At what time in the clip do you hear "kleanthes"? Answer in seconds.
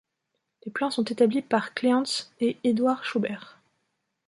1.75-2.31